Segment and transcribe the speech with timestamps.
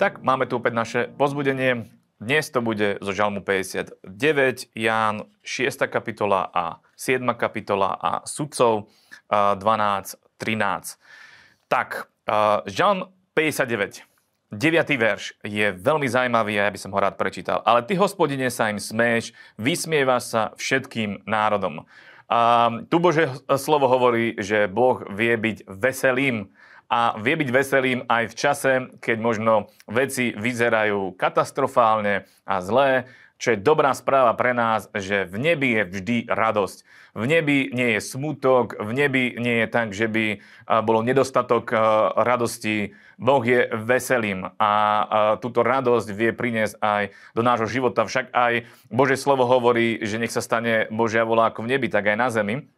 [0.00, 1.84] Tak máme tu opäť naše pozbudenie.
[2.16, 4.00] Dnes to bude zo Žalmu 59,
[4.72, 5.92] Ján 6.
[5.92, 7.20] kapitola a 7.
[7.36, 8.88] kapitola a sudcov
[9.28, 9.60] 12,
[10.40, 10.96] 13.
[11.68, 12.08] Tak,
[12.64, 14.08] Žalm 59.
[14.48, 14.96] 9.
[14.96, 17.60] verš je veľmi zaujímavý a ja by som ho rád prečítal.
[17.68, 21.84] Ale ty, hospodine, sa im smeješ, vysmievaš sa všetkým národom.
[22.24, 23.28] A tu Bože
[23.60, 26.48] slovo hovorí, že Boh vie byť veselým
[26.90, 33.06] a vie byť veselým aj v čase, keď možno veci vyzerajú katastrofálne a zlé,
[33.40, 36.78] čo je dobrá správa pre nás, že v nebi je vždy radosť.
[37.16, 40.44] V nebi nie je smutok, v nebi nie je tak, že by
[40.84, 41.72] bolo nedostatok
[42.20, 42.92] radosti.
[43.16, 44.70] Boh je veselým a
[45.40, 48.04] túto radosť vie priniesť aj do nášho života.
[48.04, 52.12] Však aj Bože slovo hovorí, že nech sa stane Božia vola ako v nebi, tak
[52.12, 52.68] aj na zemi.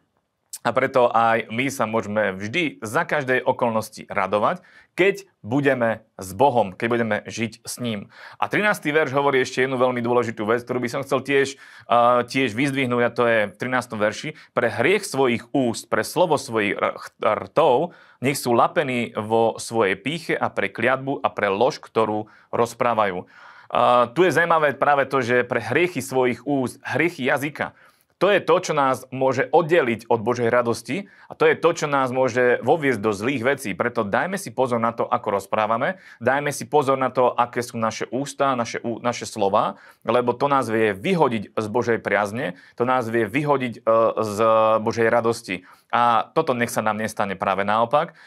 [0.63, 4.63] A preto aj my sa môžeme vždy za každej okolnosti radovať,
[4.95, 8.07] keď budeme s Bohom, keď budeme žiť s ním.
[8.39, 8.79] A 13.
[8.95, 11.59] verš hovorí ešte jednu veľmi dôležitú vec, ktorú by som chcel tiež,
[11.91, 13.99] uh, tiež vyzdvihnúť, a to je v 13.
[13.99, 14.29] verši.
[14.55, 16.79] Pre hriech svojich úst, pre slovo svojich
[17.19, 17.91] rtov,
[18.23, 23.27] nech sú lapení vo svojej píche a pre kliatbu a pre lož, ktorú rozprávajú.
[23.73, 27.75] Uh, tu je zaujímavé práve to, že pre hriechy svojich úst, hriechy jazyka,
[28.23, 31.91] to je to, čo nás môže oddeliť od Božej radosti a to je to, čo
[31.91, 33.75] nás môže voviesť do zlých vecí.
[33.75, 37.75] Preto dajme si pozor na to, ako rozprávame, dajme si pozor na to, aké sú
[37.75, 39.75] naše ústa, naše, naše slova,
[40.07, 43.91] lebo to nás vie vyhodiť z Božej priazne, to nás vie vyhodiť e,
[44.23, 44.37] z
[44.79, 45.67] Božej radosti.
[45.93, 48.17] A toto nech sa nám nestane práve naopak.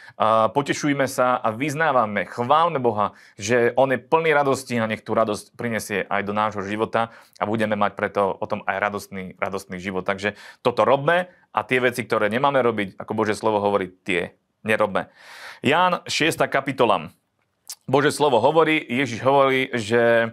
[0.55, 5.51] Potešujme sa a vyznávame, chválme Boha, že On je plný radosti a nech tú radosť
[5.59, 10.07] prinesie aj do nášho života a budeme mať preto o tom aj radostný, radostný život.
[10.07, 15.11] Takže toto robme a tie veci, ktoré nemáme robiť, ako Bože slovo hovorí, tie nerobme.
[15.59, 16.39] Ján 6.
[16.47, 17.11] kapitola.
[17.83, 20.31] Bože slovo hovorí, Ježiš hovorí, že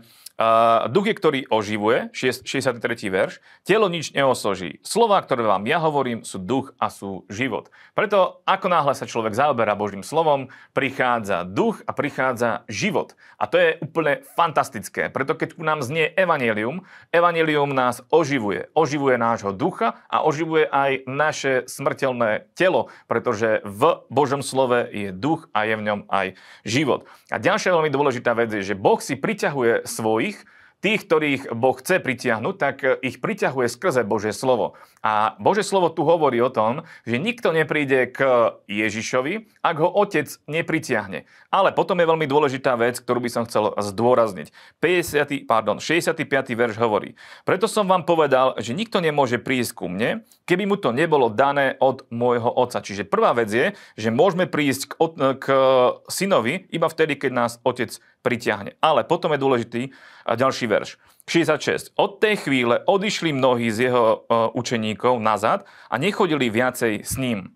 [0.91, 2.83] Duch je, ktorý oživuje, 63.
[3.07, 4.83] verš, telo nič neosoží.
[4.83, 7.71] Slová, ktoré vám ja hovorím, sú duch a sú život.
[7.95, 13.15] Preto, ako náhle sa človek zaoberá Božím slovom, prichádza duch a prichádza život.
[13.39, 15.07] A to je úplne fantastické.
[15.07, 16.83] Preto, keď ku nám znie evanelium,
[17.15, 18.75] evanelium nás oživuje.
[18.75, 25.47] Oživuje nášho ducha a oživuje aj naše smrteľné telo, pretože v Božom slove je duch
[25.55, 26.35] a je v ňom aj
[26.67, 27.07] život.
[27.31, 30.45] A ďalšia veľmi dôležitá vec je, že Boh si priťahuje svoj svojich,
[30.85, 34.77] tých, ktorých Boh chce pritiahnuť, tak ich priťahuje skrze Božie slovo.
[35.01, 40.29] A Božie slovo tu hovorí o tom, že nikto nepríde k Ježišovi, ak ho otec
[40.45, 41.25] nepritiahne.
[41.49, 44.53] Ale potom je veľmi dôležitá vec, ktorú by som chcel zdôrazniť.
[44.85, 46.53] 50, pardon, 65.
[46.53, 47.17] verš hovorí.
[47.49, 51.81] Preto som vám povedal, že nikto nemôže prísť ku mne, keby mu to nebolo dané
[51.81, 52.85] od môjho otca.
[52.85, 54.93] Čiže prvá vec je, že môžeme prísť k,
[55.41, 55.47] k
[56.13, 58.81] synovi iba vtedy, keď nás otec pritiahne.
[58.81, 59.83] Ale potom je dôležitý
[60.25, 60.74] ďalší verš.
[61.31, 61.95] 66.
[61.95, 67.55] Od tej chvíle odišli mnohí z jeho učeníkov nazad a nechodili viacej s ním.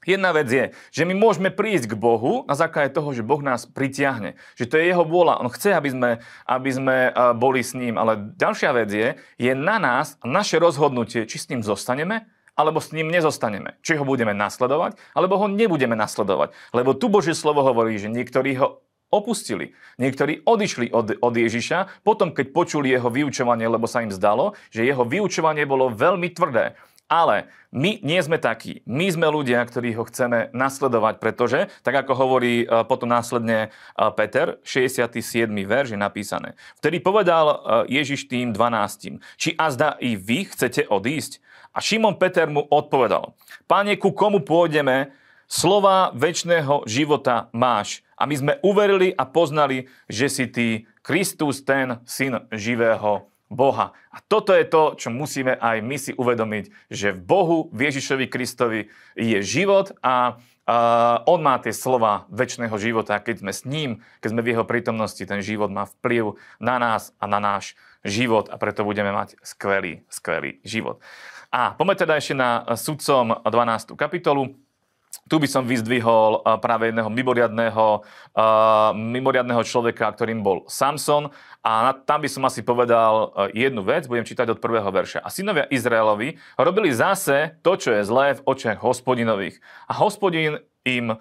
[0.00, 3.68] Jedna vec je, že my môžeme prísť k Bohu na základe toho, že Boh nás
[3.68, 4.32] pritiahne.
[4.56, 5.44] Že to je jeho vôľa.
[5.44, 6.10] On chce, aby sme,
[6.48, 6.96] aby sme
[7.36, 8.00] boli s ním.
[8.00, 12.96] Ale ďalšia vec je, je na nás naše rozhodnutie, či s ním zostaneme, alebo s
[12.96, 13.76] ním nezostaneme.
[13.84, 16.56] Či ho budeme nasledovať, alebo ho nebudeme nasledovať.
[16.72, 19.74] Lebo tu Božie slovo hovorí, že niektorí ho opustili.
[19.98, 24.86] Niektorí odišli od, od Ježiša, potom keď počuli jeho vyučovanie, lebo sa im zdalo, že
[24.86, 26.78] jeho vyučovanie bolo veľmi tvrdé.
[27.10, 28.86] Ale my nie sme takí.
[28.86, 33.68] My sme ľudia, ktorí ho chceme nasledovať, pretože, tak ako hovorí e, potom následne e,
[34.14, 35.50] Peter, 67.
[35.50, 36.54] verš je napísané.
[36.78, 37.56] Vtedy povedal e,
[37.98, 39.18] Ježiš tým 12.
[39.34, 41.42] Či azda i vy chcete odísť?
[41.74, 43.34] A Šimon Peter mu odpovedal,
[43.66, 45.10] Pane, ku komu pôjdeme,
[45.50, 48.06] slova väčšného života máš.
[48.20, 53.96] A my sme uverili a poznali, že si ty Kristus, ten syn živého Boha.
[54.14, 58.28] A toto je to, čo musíme aj my si uvedomiť, že v Bohu, v Ježišovi
[58.28, 60.38] Kristovi je život a
[60.70, 63.18] Uh, on má tie slova väčšného života.
[63.18, 67.10] Keď sme s ním, keď sme v jeho prítomnosti, ten život má vplyv na nás
[67.18, 67.74] a na náš
[68.06, 71.02] život a preto budeme mať skvelý, skvelý život.
[71.50, 73.98] A poďme teda ešte na sudcom 12.
[73.98, 74.54] kapitolu.
[75.30, 81.30] Tu by som vyzdvihol eh, práve jedného mimoriadného, uh, mimoriadného človeka, ktorým bol Samson.
[81.62, 85.22] A tam by som asi povedal eh, jednu vec, budem čítať od prvého verša.
[85.22, 89.62] A synovia Izraelovi robili zase to, čo je zlé v očiach hospodinových.
[89.86, 91.14] A hospodin, im,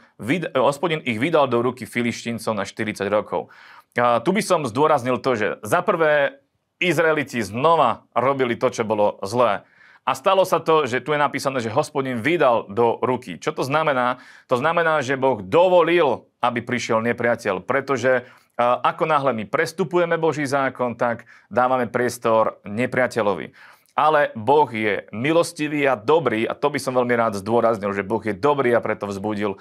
[0.58, 3.54] hospodin ich vydal do ruky filištíncov na 40 rokov.
[3.94, 6.42] Uh, tu by som zdôraznil to, že za prvé
[6.82, 9.68] Izraeliti znova robili to, čo bolo zlé.
[10.07, 13.38] A stalo sa to, že tu je napísané, že hospodin vydal do ruky.
[13.38, 14.24] Čo to znamená?
[14.50, 18.25] To znamená, že Boh dovolil, aby prišiel nepriateľ, pretože
[18.60, 23.56] ako náhle my prestupujeme Boží zákon, tak dávame priestor nepriateľovi.
[23.96, 28.24] Ale Boh je milostivý a dobrý a to by som veľmi rád zdôraznil, že Boh
[28.24, 29.60] je dobrý a preto vzbudil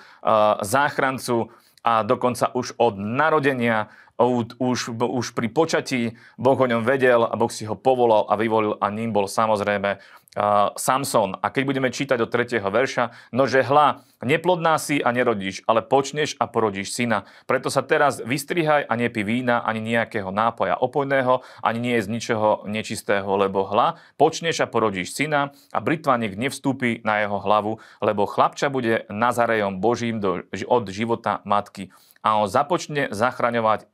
[0.62, 1.50] záchrancu
[1.82, 7.50] a dokonca už od narodenia už, už pri počatí Boh o ňom vedel a Boh
[7.50, 11.38] si ho povolal a vyvolil a ním bol samozrejme uh, Samson.
[11.38, 12.58] A keď budeme čítať od 3.
[12.58, 17.30] verša, nože hla, neplodná si a nerodíš, ale počneš a porodíš syna.
[17.46, 22.12] Preto sa teraz vystrihaj a nepí vína, ani nejakého nápoja opojného, ani nie je z
[22.12, 27.78] ničoho nečistého, lebo hla, počneš a porodíš syna a britva nech nevstúpi na jeho hlavu,
[28.02, 31.94] lebo chlapča bude Nazarejom Božím do, od života matky
[32.28, 33.88] a on započne zachraňovať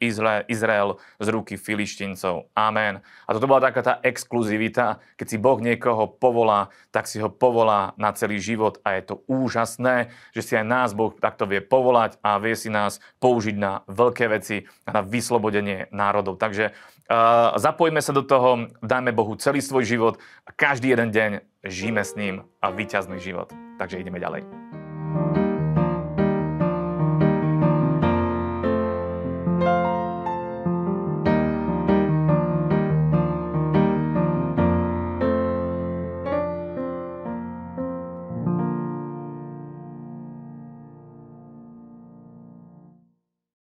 [0.51, 2.51] Izrael z ruky filištíncov.
[2.59, 2.99] Amen.
[2.99, 7.95] A toto bola taká tá exkluzivita, keď si Boh niekoho povolá, tak si ho povolá
[7.95, 12.19] na celý život a je to úžasné, že si aj nás Boh takto vie povolať
[12.27, 16.43] a vie si nás použiť na veľké veci na vyslobodenie národov.
[16.43, 21.31] Takže uh, zapojme sa do toho, dajme Bohu celý svoj život a každý jeden deň
[21.63, 23.55] žijeme s ním a vyťazný život.
[23.79, 24.64] Takže ideme ďalej.